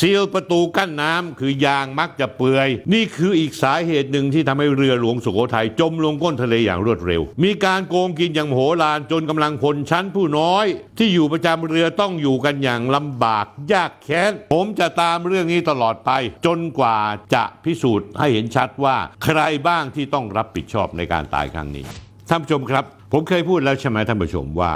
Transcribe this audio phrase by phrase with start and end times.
[0.00, 10.66] ซีลประตูกั้นน้ำคือยางมักจะเปื่อย นี่คืออีกสาเหตุหนึ่งที่ทำให้เรือหลวงสุโขทัยจมลงก้นทะเลอย่างรวดเร็ว มีการโกงกินอย่างโหฬารจนกำลังพลชั้นผู้น้อย
[10.98, 16.10] ที่อยู่ประจำเรือต้องอยู่กันอย่างลำบากยากแค้น ผมจะตามเรื่องนี้ตลอดไป
[16.46, 16.98] จนกว่า
[17.34, 21.84] จะพิสูจน์ให้เห็นชัดว่าใครบ้างที่ต้องรับผิดชอบในการตายครั้งนี้
[22.28, 24.72] ท่านผู้ชมครับ ผมเคยพูดแล้วใช่ไหมท่านผู้ชมว่า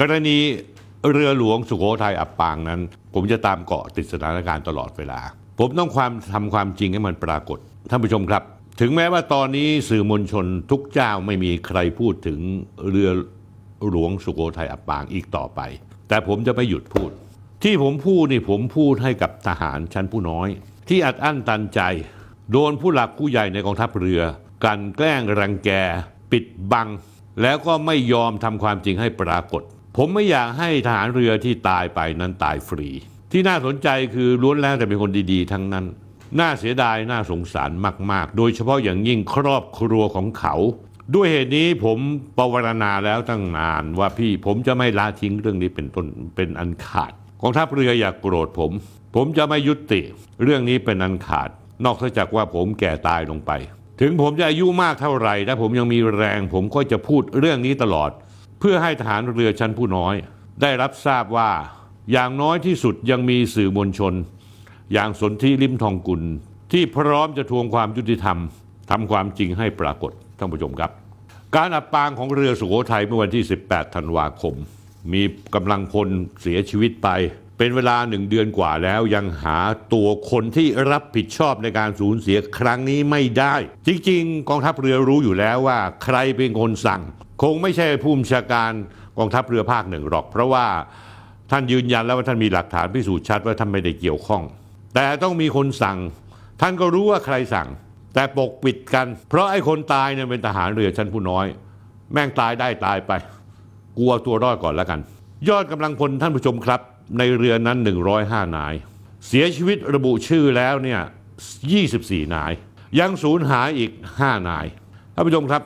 [0.00, 0.38] กรณี
[1.10, 2.80] เรือหลวงสุโขทัยอับปางนั้น
[3.14, 5.20] ผมจะตามเกาะติดสถานการณ์ตลอดเวลา
[5.58, 7.58] ผมต้องความทำความจริงให้มันปรากฏ
[7.90, 8.42] ท่านผู้ชมครับ
[8.80, 12.40] ถึงแม้ว่าตอนนี้สื่อมวลชนทุกเจ้าไม่มีใครพูดถึง
[12.88, 13.10] เรือ
[13.90, 15.60] หลวงสุโขทัยอับปางอีกต่อไป
[16.08, 17.10] แต่ผมจะไม่หยุดพูด
[17.62, 20.48] ที่ผมพูดนี่ผมพูดให้กับทหารชั้นผู้น้อย
[20.88, 21.80] ที่อัดอั้นตันใจ
[22.52, 24.22] โดนผู้หลักผู้ใหญ่ในกองทัพเรือ
[24.62, 25.70] กลันแกล้งรังแก
[26.32, 26.88] ปิดบัง
[27.42, 29.62] แล้วก็ไม่ยอมทำความจริงให้ปรากฏ
[30.00, 32.88] ผมไม่อยากให้ทหารเรือที่ตายไปนั้นตายฟรี
[33.32, 35.86] ที่น่าสนใจคือล้วนแล้วแต่เป็นคนดีๆ ทั้งนั้น
[36.40, 37.70] น่าเสียดายน่าสงสาร
[38.12, 40.54] มาก ๆ โดยเฉพาะอย่างยิ่งครอบครัวของเขา
[41.14, 41.98] ด้วยเหตุนี้ผม
[42.36, 48.72] ปวารณาแล้วตั้งนานว่าพี่ผมจะไม่ละทิ้งเรื่องนี้เป็นต้นเป็นอันขาดกองทัพเรืออย่ากโกรธผม
[49.14, 50.00] ผมจะไม่ยุติ
[50.42, 51.48] เรื่องนี้เป็นอันขาด
[51.84, 53.50] นอกจากว่าผมแก่ตายลงไป
[54.00, 58.10] ถึงผมจะอายุมากเท่าไหร่ถ้าผมยังมีแรง ผมก็จะพูดเรื่องนี้ตลอด
[58.60, 60.14] เพื่อให้ทหารเรือชั้นผู้น้อย
[60.62, 61.50] ได้รับทราบว่า
[62.12, 64.14] อย่างน้อยที่สุดยังมีสื่อมวลชน
[64.92, 66.22] อย่างสนธิลิมทองกุล
[66.72, 68.38] ที่พร้อมจะทวงความยุติธรรม
[68.90, 70.90] ทำความจริงให้ปรากฏท่านผู้ชมครับ
[71.56, 74.54] การอับปางของเรือสุโขทัยเมื่อวันที่ 18 ธันวาคม
[75.12, 75.22] มี
[75.54, 76.08] กำลังพล
[76.42, 77.08] เสียชีวิตไป
[77.58, 79.58] เป็นเวลาหนึ่งเดือนกว่าแล้วยังหา
[79.92, 83.54] ตัวคนที่รับผิดชอบในการสูญเสียครั้งนี้ไม่ได้
[83.86, 87.02] จริงๆ กองทัพเรือรู้อยู่แล้วว่า ใครเป็นคนสั่ง
[87.42, 88.72] คงไม่ใช่ผู้บัญชาการ
[89.18, 90.66] กองทัพเรือภาคหนึ่งหรอก เพราะว่า
[91.50, 94.42] ท่านยืนยันแล้วว่าท่านมีหลักฐานพิสูจน์ชัดว่าท่านไม่ได้เกี่ยวข้อง
[94.94, 95.98] แต่ต้องมีคนสั่ง
[96.60, 97.68] ท่านก็รู้ว่าใครสั่ง
[98.14, 101.46] แต่ปกปิดกัน เพราะไอ้คนตายเนี่ยเป็นทหารเรือชั้นผู้น้อย
[102.12, 103.12] แม่งตายได้ตายไป
[103.98, 105.00] กลัวตัวรอดก่อนแล้วกัน
[105.48, 106.80] ยอดกำลังพลท่านผู้ชมครับ
[107.18, 107.78] ในเรือนั้น
[108.16, 108.74] 105 นาย
[109.26, 111.00] เสียชีวิตระบุชื่อแล้วเนี่ย
[111.68, 112.52] 24 นาย
[113.00, 114.66] ยังสูญหายอีก 5 นาย
[115.14, 115.62] ท่านผู้ชมครับ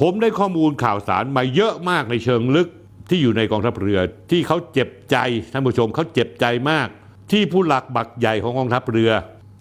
[0.00, 2.68] ผมได้ข้อมูลข่าวสารมาเยอะมากในเชิงลึก
[3.08, 4.00] ที่อยู่ในกองทัพเรือ
[4.30, 5.16] ที่เขาเจ็บใจ
[5.52, 6.88] ท่านผู้ชมเขาเจ็บใจมาก
[7.32, 9.10] ที่ผู้หลักบักใหญ่ของกองทัพเรือ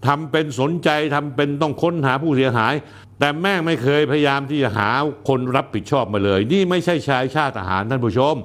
[0.07, 2.73] ทำเป็นสนใจทำเป็นต้องค้นหาผู้เสียหาย
[3.19, 4.89] แต่แม่งไม่เคยพยายามที่จะหา
[5.27, 8.35] คนรับผิดชอบมาเลย นี่ไม่ใช่ชายชาติทหารท่านผู้ชม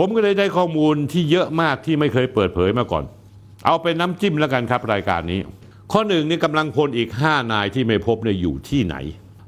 [0.00, 3.04] ผมก็เลยได้ข้อมูลที่เยอะมากที่ไม่เคยเปิดเผยมาก่อน
[3.64, 5.40] เอาเป็นน้ำจิ้มแล้วกันครับรายการนี้
[5.92, 8.96] ข้อหนึ่งนี่กำลังพลอีก 5 นายที่ไม่พบเนี่ยอยู่ที่ไหน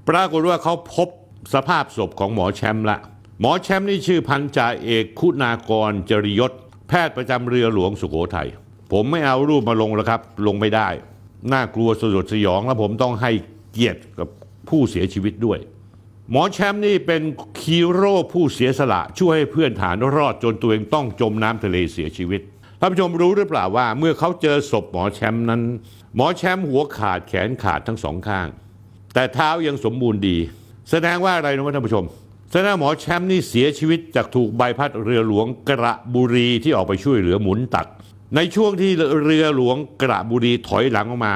[0.08, 1.08] ปรากฏว่าเขาพบ
[1.54, 2.98] สภาพศพของหมอแชมป์ละ
[3.40, 6.52] หมอแชมป์นี่ชื่อพันจ่าเอกคุณากรจริยศ
[6.88, 8.48] แพทย์ประจำเรือหลวงสุโขทัย
[8.92, 10.88] ผมไม่เอารูปมาลงแล้วครับ ลงไม่ได้
[11.52, 13.30] น่ากลัวสยดสยองแล้วผมต้องให้
[13.72, 14.28] เกียรติกับ
[14.68, 15.58] ผู้เสียชีวิตด้วย
[16.32, 17.22] หมอแชมป์นี่เป็น
[17.60, 22.40] คีโร่ผู้เสียสละ ช่วยให้เพื่อนฐานรอดจนตัวเองต้องจมน้ำทะเลเสียชีวิต
[22.80, 25.62] ท่านผู้ชมรู้หรือเปล่าว่า เมื่อเขาเจอศพหมอแชมป์นั้น
[26.16, 28.46] หมอแชมป์หัวขาดแขนขาดทั้งสองข้าง
[29.14, 30.36] แต่เท้ายังสมบูรณ์ดี
[30.90, 32.04] แสดงว่าอะไรนะท่านผู้ชม
[32.52, 37.86] แสดงหมอแชมป์นี่เสียชีวิตจากถูกใบพัดเรือหลวงกระบุรีที่ออกไปช่วยเหลือหมุนตัก
[38.36, 38.90] ในช่วงที่
[39.24, 41.34] เรือหลวงกระบุรีถอยหลังออกมา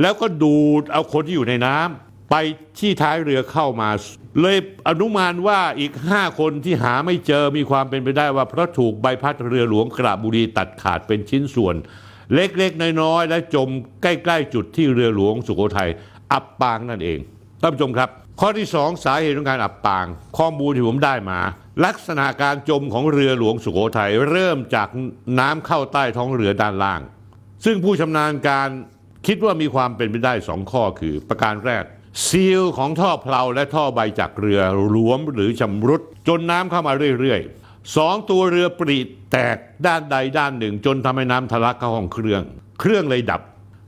[0.00, 2.34] แล้วก็ดูดเอาคนที่อยู่ในน้ำ ไป
[2.78, 3.88] ที่ท้ายเรือเข้ามา
[4.40, 11.76] เลยอนุมานว่าอีก 5 คนที่หาไม่เจอมีความเป็นไปได้ว่าเพราะถูกใบพัดเรือหลวงกระบุรีตัดขาดเป็นชิ้นส่วน
[12.34, 13.68] เล็กๆ น้อยๆ และจม
[14.02, 15.90] ใกล้ๆ จุดที่เรือหลวงสุโขทัย
[16.32, 17.18] อับปางนั่นเอง
[17.60, 18.08] ท่านผู้ชมครับ
[18.40, 20.06] ข้อที่ 2 สาเหตุของการอับปาง
[20.38, 21.38] ข้อมูลที่ผมได้มา
[21.84, 24.88] ลักษณะการจมของเรือหลวงสุโขทัยเริ่มจาก
[25.38, 27.00] น้ำเข้าใต้ท้องเรือด้านล่าง
[27.64, 28.68] ซึ่งผู้ชำนาญการ
[29.26, 31.84] คิดว่ามีความเป็นไปได้สองข้อคือประการแรก
[32.24, 34.60] ซีลของท่อเพลาและท่อใบจากเรือ
[34.90, 38.98] หลวมหรือชำรุด จนน้ำเข้ามาเรื่อยๆสองตัวเรือปริ
[39.32, 42.42] แตกด้านใดด้านหนึ่ง จนทำให้น้ำทะลักเข้าห้องเครื่อง
[42.80, 43.40] เครื่องเลยดับ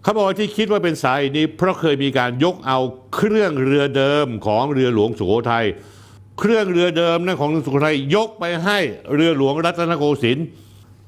[0.03, 2.79] เขาบอกว่าที่คิดว่าเป็นสาเหตุนี้ เพราะเคยมีการยกเอา
[3.17, 5.67] เครื่องเรือเดิมของเรือหลวงสุโขทัย
[6.39, 8.79] เครื่องเรือเดิมนั่นของสุโขทัยยกไปให้
[9.15, 10.47] เรือหลวงรัตนโกสินทร์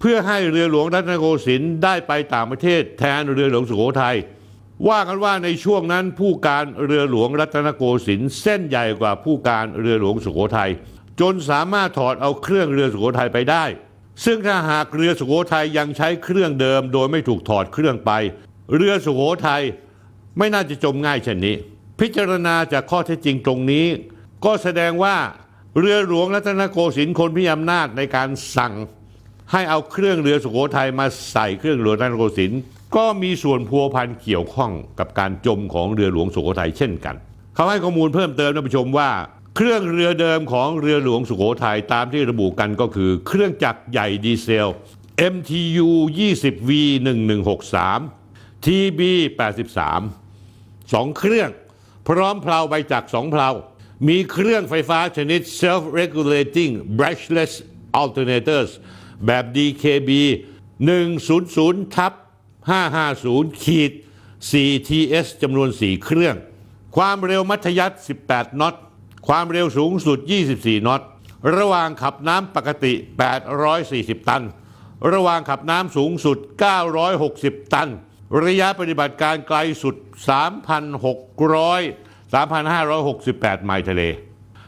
[0.01, 4.17] เพื่อให้เรือหลวงรัตนโกสินทร์ได้ไปต่างประเทศแทนเรือหลวงสุโขทัย
[4.89, 10.71] ว่ากันว่าในช่วงนั้นผู้การเรือหลวงรัตนโกสินทร์เส้นใหญ่กว่าผู้การเรือหลวงสุโขทัย
[11.21, 13.65] จนสามารถถอดเอาเครื่องเรือสุโขทัยไปได้
[14.25, 18.11] ซึ่งถ้าหากเรือสุโขทัยยังใช้เครื่องเดิม โดยไม่ถูกถอดเครื่องไป
[18.77, 19.63] เรือสุโขทัย
[20.39, 21.57] ไม่น่าจะจมง่ายเช่นนี้
[22.01, 23.87] พิจารณาจากข้อเท็จจริงตรงนี้
[24.45, 25.17] ก็แสดงว่า
[25.79, 28.75] เรือหลวงรัตนโกสินทร์คนมีอำนาจในการสั่ง
[29.53, 32.61] ให้เอาเครื่องเรือสุโขทัยมาใส่เครื่องเรือรัตนโกสินทร์
[32.97, 37.17] ก็มีส่วนพัวพันเกี่ยวข้องกับการจมของเรือหลวงสุโขทัยเช่นกัน
[37.55, 39.11] เขาให้ข้อมูลเพิ่มเติมท่านผู้ชมว่า
[39.57, 44.69] เครื่องเรือเดิมของเรือหลวงสุโขทัยตามที่ระบุกันก็คือ เครื่องจักรใหญ่ดีเซล
[45.35, 45.89] MTU
[46.19, 46.71] 20V
[47.87, 49.01] 1163 TB
[50.19, 51.51] 83 สองเครื่อง
[52.09, 53.51] พร้อมเพลาใบจักรสองเพลา
[54.09, 57.53] มีเครื่องไฟฟ้าชนิด self-regulating brushless
[58.01, 58.71] alternators
[59.27, 60.11] แบบ DKB
[61.19, 62.13] 100ทับ
[62.69, 63.93] 550ขีด
[64.51, 66.37] 4TS จำนวน 4 เครื่อง
[66.97, 68.75] ความเร็วมัธยัสถ์18 น็อต
[69.29, 70.19] ความเร็วสูงสุด
[70.53, 71.01] 24 น็อต
[71.57, 72.93] ระหว่างขับน้ำปกติ
[73.61, 74.43] 840 ตัน
[75.13, 76.39] ระหว่างขับน้ำสูงสุด
[77.05, 77.89] 960 ตัน
[78.45, 79.95] ระยะปฏิบัติการไกลสุด
[80.75, 84.03] 3,600 3,568 ไมล์ทะเล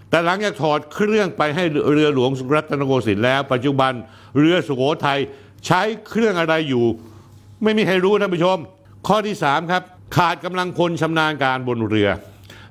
[0.09, 3.93] แต่หลังจากถอดเครื่องไปให้เรือหลวงรัตนโกสินทร์แล้ว ปัจจุบัน
[4.39, 5.21] เรือสุโขทัย
[5.67, 6.85] ใช้เครื่องอะไรอยู่
[7.63, 8.59] ไม่มีใครรู้ท่านผู้ชม
[9.07, 9.83] ข้อที่ 3 ครับ
[10.17, 12.09] ขาดกำลังพลชำนาญการบนเรือ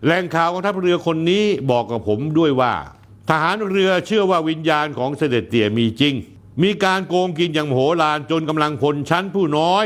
[0.05, 2.73] แหล่งข่าวของทัพเรือคนนี้บอกกับผมด้วยว่า
[3.29, 6.13] ทหารเรือเชื่อว่าวิญญาณของเสด็จเตี่ยมีจริง
[6.63, 9.85] มีการโกงกินอย่างโหฬารจนกำลังพลชั้นผู้น้อย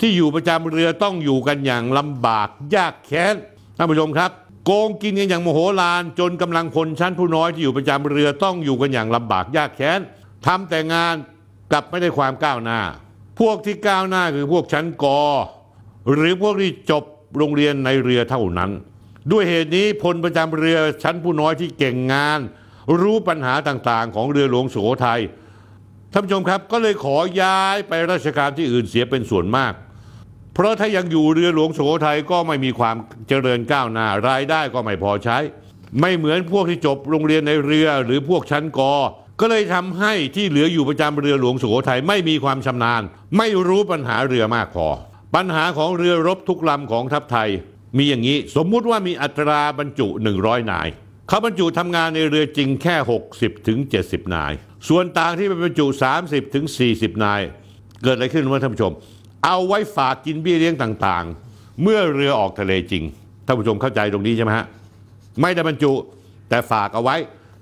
[0.00, 3.34] ที่อยู่ประจำเรือต้องอยู่กันอย่างลำบากยากแค้น
[3.76, 4.30] ท่านผู้ชมครับ
[4.66, 10.00] โกงกินกันอย่างโมโหลานจนกำลังพลชั้นผู้น้อยที่อยู่ประจำเรือต้องอยู่กันอย่างลำบากยากแค้น
[10.46, 11.14] ทำแต่งาน
[11.70, 12.80] กลับไม่ได้ความก้าวหน้า
[13.42, 15.20] พวกที่ก้าวหน้าคือพวกชั้นกอ
[16.14, 17.04] หรือพวกที่จบ
[17.38, 18.70] โรงเรียนในเรือเท่านั้น
[19.32, 22.40] ด้วยเหตุนี้พลประจำเรือชั้นผู้น้อยที่เก่งงาน
[23.00, 25.20] รู้ปัญหาต่างๆ ของเรือหลวงสุโขทัย
[26.12, 29.72] ท่านผู้ชมครับก็เลยขอย้ายไปราชการที่อื่นเสียเป็นส่วนมาก
[30.54, 32.96] เพราะถ้ายังอยู่เรือหลวงสุโขทัยก็ไม่มีความ
[33.28, 35.38] เจริญก้าวหน้ารายได้ก็ไม่พอใช้
[36.00, 38.92] ไม่เหมือนพวกที่จบโรงเรียนในเรือหรือพวกชั้นกอ
[39.40, 43.02] ก็เลยทำให้ที่เหลืออยู่ประจำเรือหลวงสุโขทัยไม่มีความชำนาญ
[43.38, 44.88] ไม่รู้ปัญหาเรือมากพอ
[45.34, 47.48] ปัญหาของเรือรบทุกลำของทัพไทย
[47.96, 50.08] มีอย่างนี้สมมุติว่ามีอัตราบรรจุ
[50.40, 50.88] 100 นาย
[51.28, 52.96] เขาบรรจุทำงานในเรือจริงแค่
[53.30, 54.52] 60ถึง70 นาย
[54.88, 55.86] ส่วนต่างที่เป็นบรรจุ
[56.20, 56.64] 30ถึง
[56.94, 57.40] 40 นาย
[58.02, 58.92] เกิดอะไรขึ้นวะท่านผู้ชม
[59.44, 63.04] เอาไว้ฝากกินเบี้ยเลี้ยงต่างๆ เมื่อเรือออกทะเลจริง
[63.46, 64.66] ท่านผู้ชมเข้าใจตรงนี้ใช่ไหมฮะ
[65.40, 65.92] ไม่ได้บรรจุ
[66.48, 67.16] แต่ฝากเอาไว้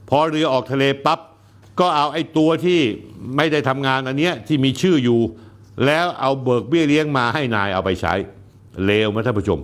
[0.08, 1.20] พอเรือออกทะเลปั๊บ
[1.80, 2.80] ก็เอาไอ้ตัวที่
[3.36, 5.20] ไม่ได้ทำงานอันเนี้ยที่มีชื่ออยู่
[5.86, 8.14] แล้วเอาเบิกเบี้ยเลี้ยงมาให้นายเอาไปใช้
[8.84, 9.60] เลวไหมท่านผู้ชม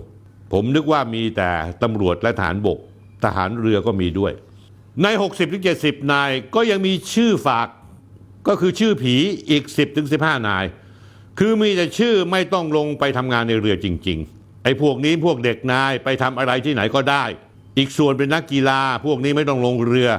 [0.53, 1.49] ผมนึกว่ามีแต่
[1.83, 2.77] ตำรวจและทหารบก
[3.23, 4.31] ทหารเรือก็มีด้วย
[5.03, 5.07] ใน
[5.59, 7.67] 60-70 นายก็ยังมีชื่อฝาก
[8.47, 9.15] ก็คือชื่อผี
[9.49, 9.63] อีก
[10.05, 10.65] 10-15 นาย
[11.39, 17.23] คือมีแต่ชื่อไม่ต้องลงไปทำงานในเรือจริง ๆ ไอ้พวกนี้พวกเด็กนายไปทำอะไรที่ไหนก็ได้
[17.77, 20.09] อีกส่วนเป็นนักกีฬาพวกนี้ไม่ต้องลงเรือ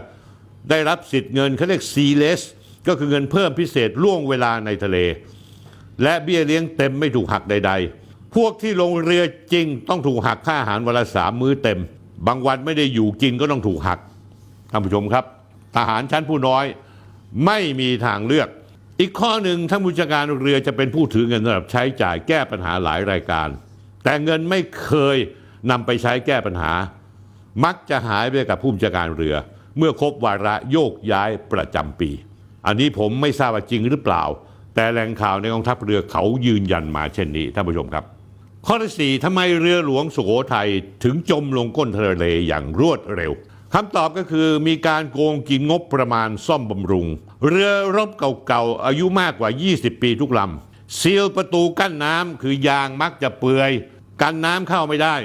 [0.70, 2.40] ได้รับสิทธิ์เงินเขาเรียกซีเลส
[2.88, 4.98] ก็คือเงินเพิ่มพิเศษล่วงเวลาในทะเล
[6.02, 7.72] และเบี้ยเลี้ยงเต็มไม่ถูกหักใด
[8.02, 9.22] ๆ พวกที่ลงเรือ
[9.52, 11.80] จริงต้องถูกหักค่าอาหารวันละสามมื้อเต็ม
[12.26, 13.98] บางวันไม่ได้อยู่กินก็ต้องถูกหัก
[14.70, 15.24] ท่านผู้ชมครับ
[15.76, 16.64] ทหารชั้นผู้น้อย
[17.46, 18.48] ไม่มีทางเลือก
[19.00, 23.48] อีกข้อหนึ่งท่านผู้จัดการเรือจะเป็นผู้ถือเงินสำหรับใช้จ่ายแก้ปัญหาหลายรายการ
[24.04, 25.16] แต่เงินไม่เคย
[25.70, 26.72] นำไปใช้แก้ปัญหา
[27.64, 29.36] มักจะหายไปกับผู้จัดการเรือ
[29.78, 32.10] เมื่อครบวาระโยกย้ายประจำปี
[32.66, 34.24] อันนี้ผมไม่ทราบว่าจริงหรือเปล่า
[34.74, 38.04] แต่แหล่งข่าวในกองทัพเรือเขายืนยันมาเช่นนี้ท่านผู้ชมครับ
[38.66, 40.68] ข้อที่สี่ทำไมเรือหลวงสุโขทัย
[41.04, 43.32] ถึงจมลงก้นทะเลอย่างรวดเร็ว
[43.74, 47.06] คำตอบก็คือมีการโกงกินงบประมาณซ่อมบำรุง
[47.48, 53.70] เรือรบเก่าๆอายุมากกว่า 20 ปีทุกลำซีลประตูกั้นน้ำคือยางมักจะเปื่อย
[54.22, 55.16] กันน้ำเข้าไม่ได้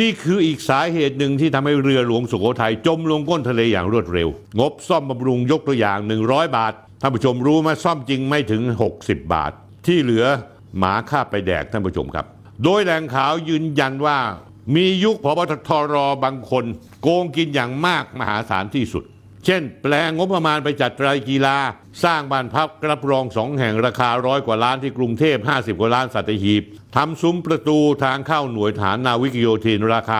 [0.00, 4.28] นี่คืออีกสาเหตุหนึ่งที่ทำให้เรือหลวงสุโขทัยจมลงก้นทะเลอย่างรวดเร็ว
[4.58, 8.62] งบซ่อมบำรุงยกตัวอย่าง 100 บาท ท่านผู้ชมรู้ไหมซ่อมจริงไม่ถึง
[8.98, 9.52] 60 บาท
[9.86, 10.24] ที่เหลือ
[10.78, 12.26] หมาฆ่าไปแดกท่านผู้ชมครับ
[12.64, 14.18] โดยแหล่งข่าวยืนยันว่า
[14.74, 16.64] มียุคพบทรบางคน
[17.02, 19.04] โกงกินอย่างมากมหาศาลที่สุด
[19.46, 21.56] เช่น แปลงงบประมาณไปจัดรายกีฬา
[22.04, 26.62] สร้างบ้านพักรับรองสองแห่งราคาร้อยกว่าล้านที่กรุงเทพ 50 กว่าล้านสัตหีบ
[26.96, 30.18] ทำซุ้มประตูทางเข้าหน่วยฐานนาวิกโยธินราคา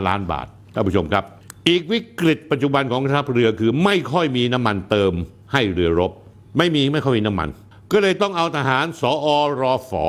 [0.00, 1.24] 35 ล้านบาทท่านผู้ชมครับ
[1.68, 5.12] อีกวิกฤตปัจจุบันของทัพเรือคือไม่ค่อยมีน้ำมันเติม
[5.52, 6.12] ให้เรือรบ
[6.58, 7.48] ไม่มีไม่ค่อยมีน้ำมัน
[7.92, 9.28] ก็เลยต้องเอาทหารสอ
[9.60, 10.06] รอฝอ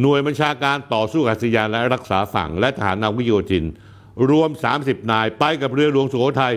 [0.00, 3.64] หน่วยบัญชาการต่อสู้อากาศยานและรักษาฝั่งและทหารนาวิกโยธิน
[4.30, 4.50] รวม
[4.80, 6.54] 30 นายไปกับเรือหลวงสุโขทัย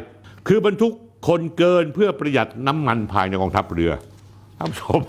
[0.48, 0.93] คือบรรทุก
[1.27, 3.91] คนเกินเพื่อประหยัดน้ำมันภายในกองทัพเรือ
[4.57, 5.01] ท่านผู้ชม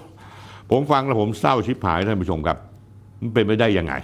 [0.71, 2.59] ผมฟังแล้วผมเศร้าชิบหายท่านผู้ชมครับ
[3.21, 3.95] มันเป็นไปได้ยังไง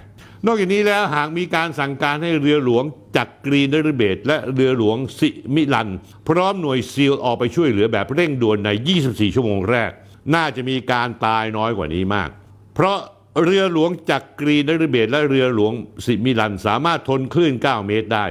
[0.45, 2.83] นอกจากนี้แล้วหากมีการสั่งการให้เรือหลวง
[3.17, 5.89] จักรีนฤเบศและเรือหลวงสิมิลัน
[6.29, 8.69] พร้อมหน่วยซีลออกไปช่วยเหลือแบบเร่งด่วนใน
[9.03, 9.91] 24 ชั่วโมงแรก
[10.35, 12.29] น่าจะมีการตายน้อยกว่านี้มาก
[12.75, 12.97] เพราะ
[13.43, 15.73] เรือหลวงจักรีนฤเบศและเรือหลวง
[16.05, 18.25] สิมิลัน สามารถทนคลื่น 9 เมตรได้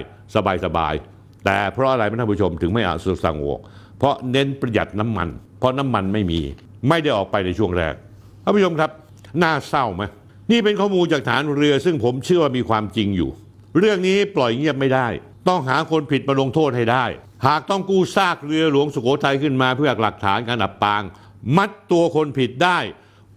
[0.65, 1.16] สบายๆ
[1.47, 3.47] แต่เพราะอะไรท่านผู้ชมถึงไม่อาสุสังโว
[3.99, 6.41] เพราะเน้นประหยัดน้ำมัน เพราะน้ำมันไม่มี
[6.89, 7.95] ไม่ได้ออกไปในช่วงแรก
[8.43, 8.91] ท่านผู้ชมครับ
[9.43, 10.03] น่าเศร้าไหม
[10.51, 13.31] นี่เป็นข้อมูลจากฐานเรือ ซึ่งผมเชื่อว่ามีความจริงอยู่
[13.79, 15.07] เรื่องนี้ปล่อยเงียบไม่ได้
[15.49, 17.05] ต้องหาคนผิดมาลงโทษให้ได้
[17.47, 21.03] หากต้องกู้ซากเรือหลวงสุโขทัยขึ้นมาเพื่อหลักฐานการอับปาง
[21.57, 22.79] มัดตัวคนผิดได้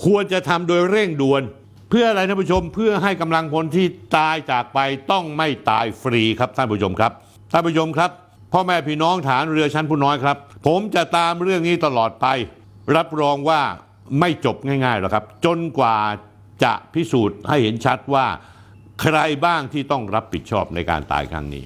[0.06, 1.42] ควรจะทำโดยเร่งด่วน
[1.90, 3.86] เพื่ออะไรท่านผู้ชมเพื่อให้กำลังพลที่
[4.18, 4.80] ตายจากไป
[5.12, 7.12] ต้องไม่ตายฟรีครับท่านผู้ชมครับ
[7.52, 8.12] ท่านผู้ชมครับ
[8.54, 10.38] พ่อแม่พี่น้องฐานเรือชั้นผู้น้อยครับ
[10.68, 12.26] ผมจะตามเรื่องนี้ตลอดไป
[12.96, 13.62] รับรองว่า
[14.20, 15.98] ไม่จบง่ายๆหรอกครับ จนกว่า
[16.64, 18.26] จะพิสูจน์ให้เห็นชัดว่า
[19.02, 21.64] ใครบ้างที่ต้องรับผิดชอบในการตายครั้งนี้